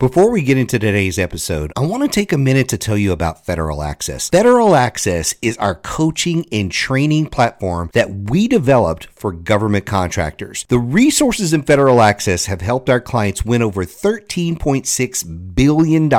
[0.00, 3.12] Before we get into today's episode, I want to take a minute to tell you
[3.12, 4.30] about Federal Access.
[4.30, 10.64] Federal Access is our coaching and training platform that we developed for government contractors.
[10.70, 16.10] The resources in Federal Access have helped our clients win over $13.6 billion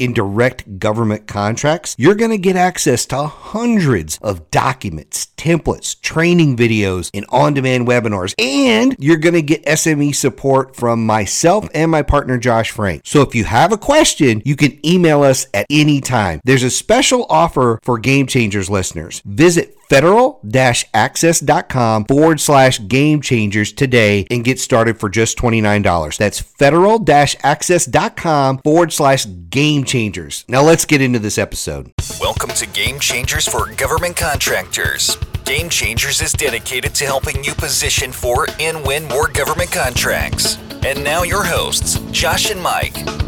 [0.00, 1.94] in direct government contracts.
[1.96, 7.86] You're going to get access to hundreds of documents, templates, training videos, and on demand
[7.86, 13.02] webinars, and you're going to get SME support from myself and my partner, Josh Frank.
[13.04, 16.40] So if you have a question, you can email us at any time.
[16.44, 19.20] There's a special offer for Game Changers listeners.
[19.26, 26.16] Visit federal-access.com forward slash game changers today and get started for just $29.
[26.16, 30.44] That's federal-access.com forward slash game changers.
[30.48, 31.92] Now let's get into this episode.
[32.20, 35.16] Welcome to Game Changers for Government Contractors.
[35.48, 40.58] Game Changers is dedicated to helping you position for and win more government contracts.
[40.84, 43.27] And now your hosts, Josh and Mike.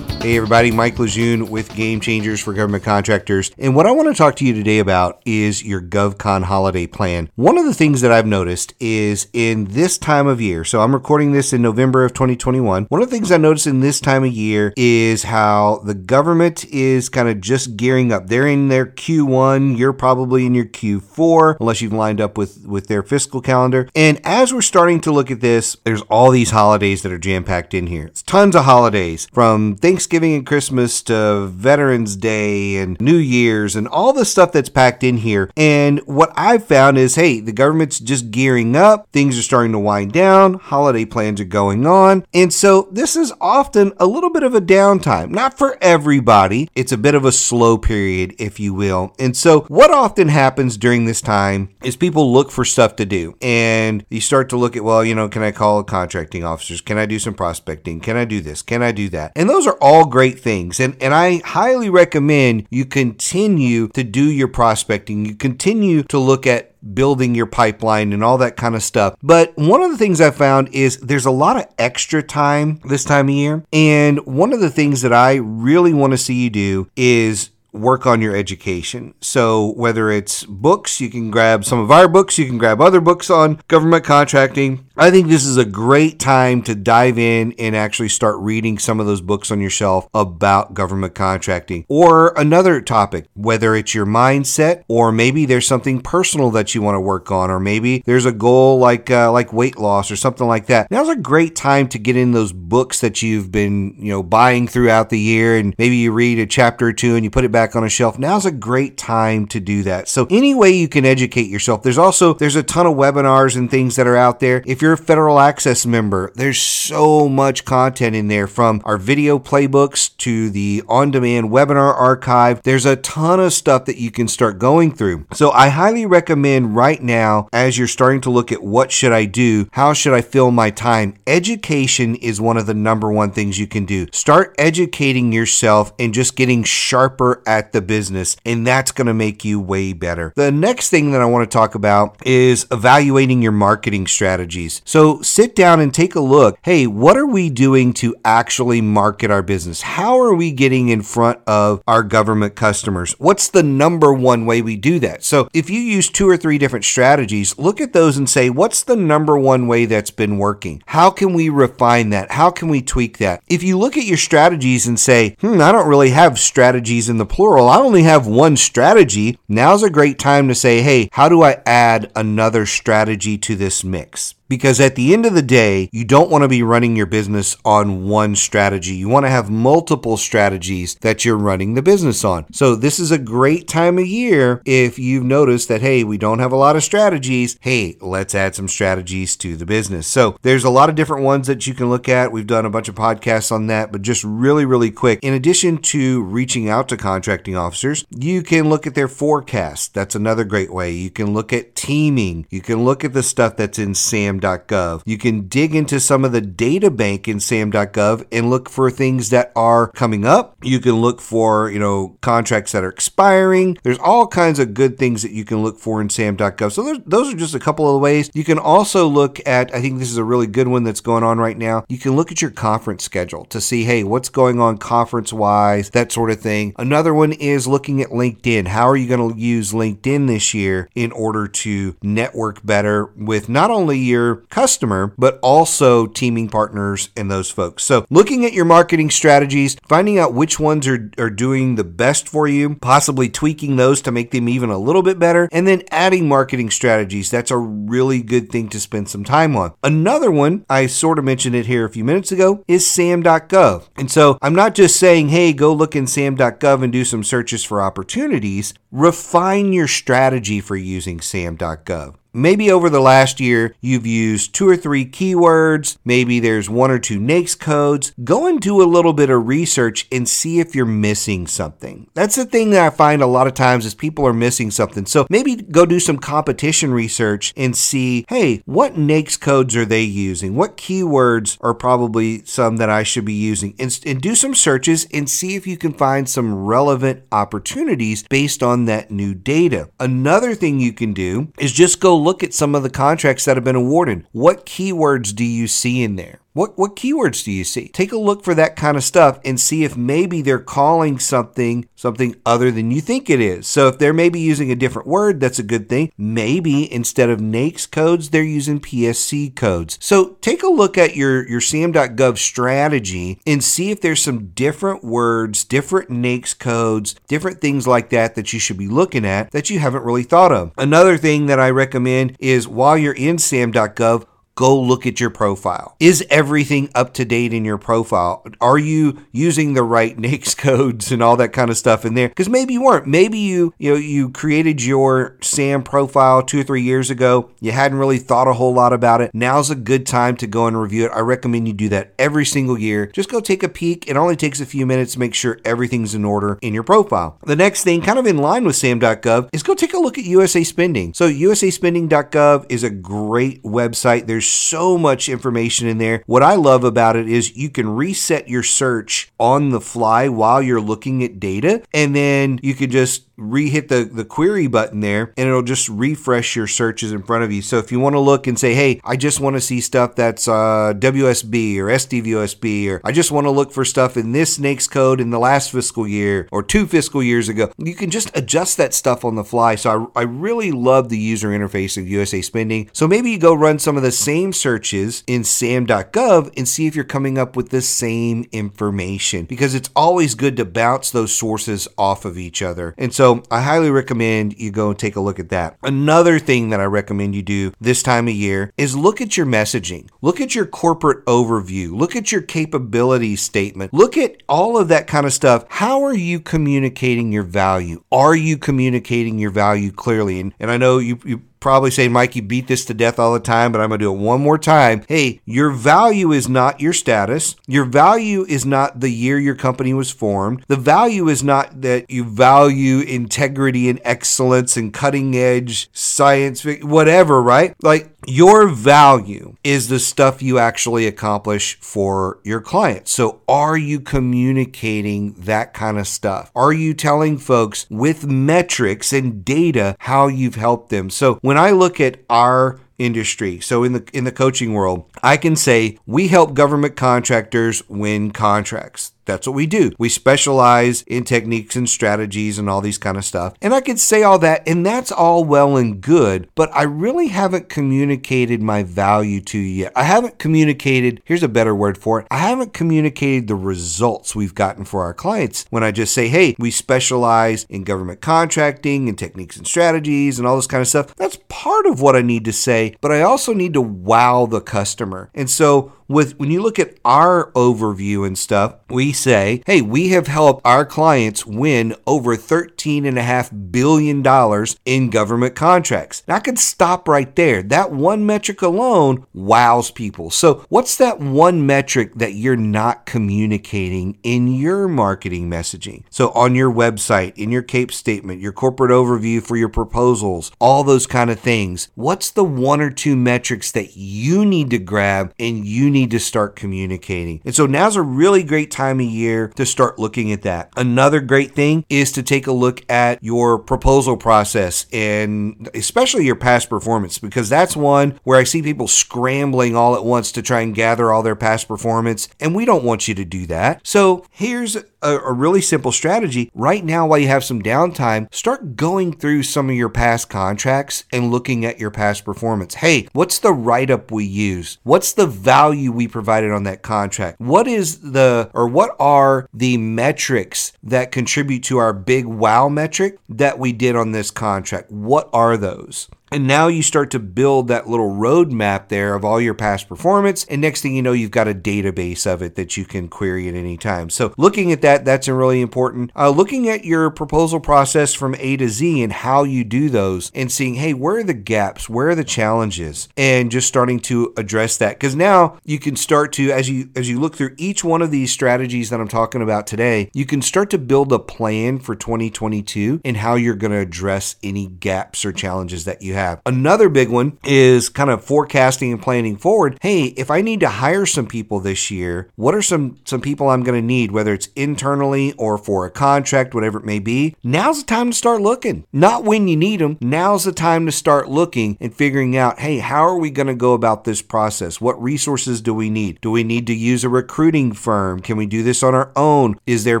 [0.24, 3.50] Hey everybody, Mike Lejeune with Game Changers for Government Contractors.
[3.58, 7.28] And what I want to talk to you today about is your GovCon holiday plan.
[7.34, 10.94] One of the things that I've noticed is in this time of year, so I'm
[10.94, 12.84] recording this in November of 2021.
[12.84, 16.64] One of the things I noticed in this time of year is how the government
[16.70, 18.28] is kind of just gearing up.
[18.28, 22.86] They're in their Q1, you're probably in your Q4, unless you've lined up with, with
[22.86, 23.90] their fiscal calendar.
[23.94, 27.44] And as we're starting to look at this, there's all these holidays that are jam
[27.44, 28.06] packed in here.
[28.06, 33.74] It's tons of holidays from Thanksgiving Thanksgiving and Christmas to Veterans Day and New Year's
[33.74, 35.50] and all the stuff that's packed in here.
[35.56, 39.78] And what I've found is hey, the government's just gearing up, things are starting to
[39.80, 42.24] wind down, holiday plans are going on.
[42.32, 45.30] And so this is often a little bit of a downtime.
[45.30, 49.16] Not for everybody, it's a bit of a slow period, if you will.
[49.18, 53.36] And so what often happens during this time is people look for stuff to do
[53.42, 56.80] and you start to look at, well, you know, can I call contracting officers?
[56.80, 57.98] Can I do some prospecting?
[57.98, 58.62] Can I do this?
[58.62, 59.32] Can I do that?
[59.34, 60.80] And those are all all great things.
[60.80, 65.24] And, and I highly recommend you continue to do your prospecting.
[65.24, 69.16] You continue to look at building your pipeline and all that kind of stuff.
[69.22, 73.04] But one of the things I found is there's a lot of extra time this
[73.04, 73.64] time of year.
[73.72, 78.06] And one of the things that I really want to see you do is work
[78.06, 79.14] on your education.
[79.20, 83.00] So, whether it's books, you can grab some of our books, you can grab other
[83.00, 84.86] books on government contracting.
[84.96, 89.00] I think this is a great time to dive in and actually start reading some
[89.00, 94.06] of those books on your shelf about government contracting or another topic, whether it's your
[94.06, 98.24] mindset or maybe there's something personal that you want to work on, or maybe there's
[98.24, 100.90] a goal like uh, like weight loss or something like that.
[100.92, 104.68] Now's a great time to get in those books that you've been you know buying
[104.68, 107.50] throughout the year, and maybe you read a chapter or two and you put it
[107.50, 110.06] back back on a shelf, now's a great time to do that.
[110.06, 111.82] So any way you can educate yourself.
[111.82, 114.62] There's also there's a ton of webinars and things that are out there.
[114.66, 119.38] If you're a federal access member, there's so much content in there from our video
[119.38, 122.60] playbooks to the on-demand webinar archive.
[122.62, 125.24] There's a ton of stuff that you can start going through.
[125.32, 129.24] So I highly recommend right now as you're starting to look at what should I
[129.24, 129.68] do?
[129.72, 131.16] How should I fill my time?
[131.26, 134.06] Education is one of the number one things you can do.
[134.12, 139.14] Start educating yourself and just getting sharper at at the business, and that's going to
[139.14, 140.32] make you way better.
[140.34, 144.82] The next thing that I want to talk about is evaluating your marketing strategies.
[144.84, 146.58] So sit down and take a look.
[146.62, 149.82] Hey, what are we doing to actually market our business?
[149.82, 153.12] How are we getting in front of our government customers?
[153.18, 155.22] What's the number one way we do that?
[155.22, 158.82] So if you use two or three different strategies, look at those and say, what's
[158.82, 160.82] the number one way that's been working?
[160.86, 162.32] How can we refine that?
[162.32, 163.42] How can we tweak that?
[163.46, 167.18] If you look at your strategies and say, hmm, I don't really have strategies in
[167.18, 169.38] the plural plural, I only have one strategy.
[169.50, 173.84] Now's a great time to say, hey, how do I add another strategy to this
[173.84, 174.34] mix?
[174.48, 177.56] Because at the end of the day, you don't want to be running your business
[177.64, 178.94] on one strategy.
[178.94, 182.52] You want to have multiple strategies that you're running the business on.
[182.52, 186.40] So, this is a great time of year if you've noticed that, hey, we don't
[186.40, 187.58] have a lot of strategies.
[187.60, 190.06] Hey, let's add some strategies to the business.
[190.06, 192.32] So, there's a lot of different ones that you can look at.
[192.32, 195.20] We've done a bunch of podcasts on that, but just really, really quick.
[195.22, 199.94] In addition to reaching out to contracting officers, you can look at their forecast.
[199.94, 200.92] That's another great way.
[200.92, 202.46] You can look at teaming.
[202.48, 205.02] You can look at the stuff that's in SAM.gov.
[205.04, 209.28] You can dig into some of the data bank in SAM.gov and look for things
[209.28, 210.56] that are coming up.
[210.62, 213.76] You can look for, you know, contracts that are expiring.
[213.82, 216.72] There's all kinds of good things that you can look for in SAM.gov.
[216.72, 218.30] So those are just a couple of ways.
[218.32, 221.22] You can also look at, I think this is a really good one that's going
[221.22, 221.84] on right now.
[221.90, 225.90] You can look at your conference schedule to see, hey, what's going on conference wise,
[225.90, 226.74] that sort of thing.
[226.78, 228.68] Another one is looking at LinkedIn.
[228.68, 233.48] How are you going to use LinkedIn this year in order to, network better with
[233.48, 237.84] not only your customer, but also teaming partners and those folks.
[237.84, 242.28] So, looking at your marketing strategies, finding out which ones are, are doing the best
[242.28, 245.82] for you, possibly tweaking those to make them even a little bit better, and then
[245.90, 247.30] adding marketing strategies.
[247.30, 249.74] That's a really good thing to spend some time on.
[249.82, 253.88] Another one, I sort of mentioned it here a few minutes ago, is SAM.gov.
[253.96, 257.64] And so I'm not just saying, hey, go look in SAM.gov and do some searches
[257.64, 258.74] for opportunities.
[258.90, 261.63] Refine your strategy for using SAM.gov.
[261.64, 262.23] SEC.gov.
[262.36, 265.96] Maybe over the last year, you've used two or three keywords.
[266.04, 268.12] Maybe there's one or two NAICS codes.
[268.24, 272.10] Go and do a little bit of research and see if you're missing something.
[272.14, 275.06] That's the thing that I find a lot of times is people are missing something.
[275.06, 280.02] So maybe go do some competition research and see, hey, what NAICS codes are they
[280.02, 280.56] using?
[280.56, 283.76] What keywords are probably some that I should be using?
[283.78, 288.60] And, and do some searches and see if you can find some relevant opportunities based
[288.60, 289.88] on that new data.
[290.00, 293.56] Another thing you can do is just go look at some of the contracts that
[293.56, 294.26] have been awarded.
[294.32, 296.40] What keywords do you see in there?
[296.54, 297.88] What what keywords do you see?
[297.88, 301.88] Take a look for that kind of stuff and see if maybe they're calling something
[301.96, 303.66] something other than you think it is.
[303.66, 306.12] So if they're maybe using a different word, that's a good thing.
[306.16, 309.98] Maybe instead of NAICS codes, they're using PSC codes.
[310.00, 315.02] So take a look at your your SAM.gov strategy and see if there's some different
[315.02, 319.70] words, different NAICS codes, different things like that that you should be looking at that
[319.70, 320.70] you haven't really thought of.
[320.78, 325.96] Another thing that I recommend is while you're in SAM.gov, go look at your profile.
[326.00, 328.44] Is everything up to date in your profile?
[328.60, 332.28] Are you using the right NAICS codes and all that kind of stuff in there?
[332.28, 333.06] Because maybe you weren't.
[333.06, 337.50] Maybe you you know you created your SAM profile two or three years ago.
[337.60, 339.30] You hadn't really thought a whole lot about it.
[339.34, 341.12] Now's a good time to go and review it.
[341.12, 343.06] I recommend you do that every single year.
[343.06, 344.08] Just go take a peek.
[344.08, 347.38] It only takes a few minutes to make sure everything's in order in your profile.
[347.44, 350.24] The next thing, kind of in line with SAM.gov, is go take a look at
[350.24, 351.14] USA Spending.
[351.14, 354.26] So USAspending.gov is a great website.
[354.26, 356.22] There's there's so much information in there.
[356.26, 360.60] What I love about it is you can reset your search on the fly while
[360.60, 365.32] you're looking at data, and then you can just re-hit the, the query button there
[365.36, 367.62] and it'll just refresh your searches in front of you.
[367.62, 370.14] So if you want to look and say, hey, I just want to see stuff
[370.14, 374.58] that's uh, WSB or SDVOSB, or I just want to look for stuff in this
[374.58, 378.36] NAICS code in the last fiscal year or two fiscal years ago, you can just
[378.36, 379.74] adjust that stuff on the fly.
[379.74, 382.90] So I, I really love the user interface of USA Spending.
[382.92, 386.94] So maybe you go run some of the same searches in SAM.gov and see if
[386.94, 391.88] you're coming up with the same information because it's always good to bounce those sources
[391.96, 392.94] off of each other.
[392.98, 395.78] And so so I highly recommend you go and take a look at that.
[395.82, 399.46] Another thing that I recommend you do this time of year is look at your
[399.46, 400.10] messaging.
[400.20, 401.98] Look at your corporate overview.
[401.98, 403.94] Look at your capability statement.
[403.94, 405.64] Look at all of that kind of stuff.
[405.70, 408.04] How are you communicating your value?
[408.12, 410.38] Are you communicating your value clearly?
[410.38, 413.32] And, and I know you, you probably say, Mike, you beat this to death all
[413.32, 415.02] the time, but I'm going to do it one more time.
[415.08, 417.56] Hey, your value is not your status.
[417.66, 420.62] Your value is not the year your company was formed.
[420.68, 427.42] The value is not that you value integrity and excellence and cutting edge science, whatever,
[427.42, 427.74] right?
[427.82, 433.10] Like your value is the stuff you actually accomplish for your clients.
[433.10, 436.50] So, are you communicating that kind of stuff?
[436.54, 441.10] Are you telling folks with metrics and data how you've helped them?
[441.10, 443.60] So, when I look at our industry.
[443.60, 448.30] So in the in the coaching world, I can say we help government contractors win
[448.30, 449.12] contracts.
[449.24, 449.92] That's what we do.
[449.98, 453.54] We specialize in techniques and strategies and all these kind of stuff.
[453.62, 457.28] And I could say all that, and that's all well and good, but I really
[457.28, 459.92] haven't communicated my value to you yet.
[459.96, 464.54] I haven't communicated, here's a better word for it, I haven't communicated the results we've
[464.54, 469.18] gotten for our clients when I just say, hey, we specialize in government contracting and
[469.18, 471.14] techniques and strategies and all this kind of stuff.
[471.16, 474.60] That's part of what I need to say, but I also need to wow the
[474.60, 475.30] customer.
[475.34, 480.10] And so with when you look at our overview and stuff, we say, hey, we
[480.10, 486.22] have helped our clients win over $13.5 billion in government contracts.
[486.28, 487.62] Now, I could stop right there.
[487.62, 490.30] That one metric alone wows people.
[490.30, 496.04] So, what's that one metric that you're not communicating in your marketing messaging?
[496.10, 500.84] So, on your website, in your CAPE statement, your corporate overview for your proposals, all
[500.84, 505.32] those kind of things, what's the one or two metrics that you need to grab
[505.38, 507.40] and you need to start communicating.
[507.44, 510.70] And so now's a really great time of year to start looking at that.
[510.76, 516.36] Another great thing is to take a look at your proposal process and especially your
[516.36, 520.60] past performance because that's one where I see people scrambling all at once to try
[520.60, 523.86] and gather all their past performance and we don't want you to do that.
[523.86, 526.50] So here's a, a really simple strategy.
[526.54, 531.04] Right now, while you have some downtime, start going through some of your past contracts
[531.12, 532.74] and looking at your past performance.
[532.74, 534.78] Hey, what's the write up we use?
[534.82, 537.38] What's the value we provided on that contract?
[537.38, 543.18] What is the, or what are the metrics that contribute to our big wow metric
[543.28, 544.90] that we did on this contract?
[544.90, 546.08] What are those?
[546.34, 550.42] And now you start to build that little roadmap there of all your past performance.
[550.46, 553.48] And next thing you know, you've got a database of it that you can query
[553.48, 554.10] at any time.
[554.10, 556.10] So looking at that, that's really important.
[556.16, 560.32] Uh, looking at your proposal process from A to Z and how you do those
[560.34, 561.88] and seeing, hey, where are the gaps?
[561.88, 563.08] Where are the challenges?
[563.16, 564.98] And just starting to address that.
[564.98, 568.10] Because now you can start to, as you as you look through each one of
[568.10, 571.94] these strategies that I'm talking about today, you can start to build a plan for
[571.94, 576.40] 2022 and how you're going to address any gaps or challenges that you have have.
[576.46, 579.78] Another big one is kind of forecasting and planning forward.
[579.80, 583.48] Hey, if I need to hire some people this year, what are some some people
[583.48, 587.36] I'm going to need whether it's internally or for a contract, whatever it may be?
[587.42, 588.86] Now's the time to start looking.
[588.92, 589.98] Not when you need them.
[590.00, 593.54] Now's the time to start looking and figuring out, hey, how are we going to
[593.54, 594.80] go about this process?
[594.80, 596.20] What resources do we need?
[596.20, 598.20] Do we need to use a recruiting firm?
[598.20, 599.58] Can we do this on our own?
[599.66, 600.00] Is there a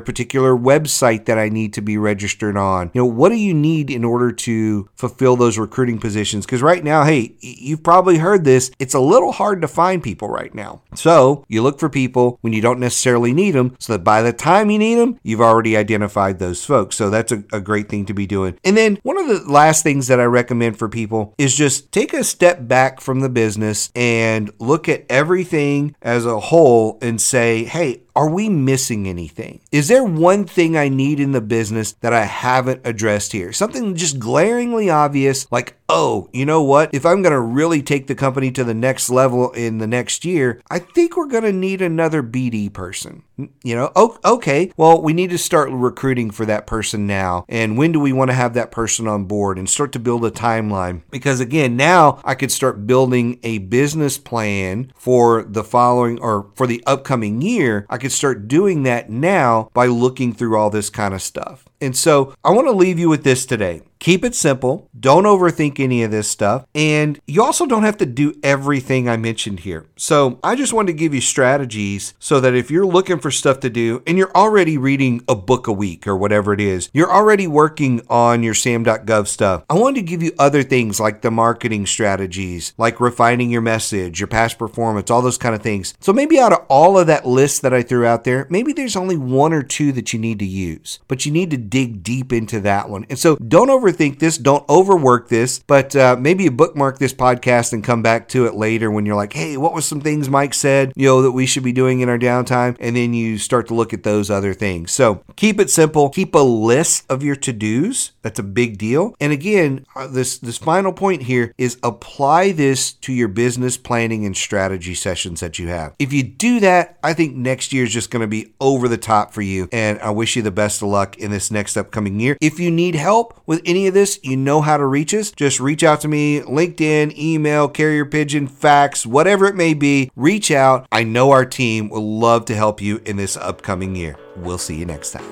[0.00, 2.90] particular website that I need to be registered on?
[2.94, 6.44] You know, what do you need in order to fulfill those recruiting positions?
[6.44, 8.70] because right now, hey, you've probably heard this.
[8.78, 10.82] It's a little hard to find people right now.
[10.94, 14.32] So you look for people when you don't necessarily need them so that by the
[14.32, 16.96] time you need them, you've already identified those folks.
[16.96, 18.58] So that's a, a great thing to be doing.
[18.64, 22.12] And then one of the last things that I recommend for people is just take
[22.12, 27.64] a step back from the business and look at everything as a whole and say,
[27.64, 29.60] hey, are we missing anything?
[29.72, 33.52] Is there one thing I need in the business that I haven't addressed here?
[33.52, 36.90] Something just glaringly obvious, like, oh, you know what?
[36.94, 40.24] If I'm going to really take the company to the next level in the next
[40.24, 43.24] year, I think we're going to need another BD person.
[43.64, 47.44] You know, okay, well, we need to start recruiting for that person now.
[47.48, 50.24] And when do we want to have that person on board and start to build
[50.24, 51.02] a timeline?
[51.10, 56.68] Because again, now I could start building a business plan for the following or for
[56.68, 57.86] the upcoming year.
[57.90, 61.64] I could start doing that now by looking through all this kind of stuff.
[61.80, 63.80] And so I want to leave you with this today.
[64.04, 64.90] Keep it simple.
[65.00, 66.66] Don't overthink any of this stuff.
[66.74, 69.86] And you also don't have to do everything I mentioned here.
[69.96, 73.60] So I just wanted to give you strategies so that if you're looking for stuff
[73.60, 77.10] to do and you're already reading a book a week or whatever it is, you're
[77.10, 79.64] already working on your SAM.gov stuff.
[79.70, 84.20] I wanted to give you other things like the marketing strategies, like refining your message,
[84.20, 85.94] your past performance, all those kind of things.
[86.00, 88.96] So maybe out of all of that list that I threw out there, maybe there's
[88.96, 92.34] only one or two that you need to use, but you need to dig deep
[92.34, 93.06] into that one.
[93.08, 94.38] And so don't overthink overthink this.
[94.38, 95.60] Don't overwork this.
[95.66, 99.16] But uh, maybe you bookmark this podcast and come back to it later when you're
[99.16, 102.00] like, hey, what was some things Mike said, you know, that we should be doing
[102.00, 102.76] in our downtime?
[102.80, 104.92] And then you start to look at those other things.
[104.92, 106.08] So keep it simple.
[106.08, 108.12] Keep a list of your to dos.
[108.22, 109.14] That's a big deal.
[109.20, 114.24] And again, uh, this this final point here is apply this to your business planning
[114.24, 115.94] and strategy sessions that you have.
[115.98, 118.96] If you do that, I think next year is just going to be over the
[118.96, 119.68] top for you.
[119.72, 122.36] And I wish you the best of luck in this next upcoming year.
[122.40, 125.32] If you need help with any of this, you know how to reach us.
[125.32, 130.12] Just reach out to me, LinkedIn, email, carrier pigeon, fax, whatever it may be.
[130.14, 130.86] Reach out.
[130.92, 134.16] I know our team will love to help you in this upcoming year.
[134.36, 135.24] We'll see you next time.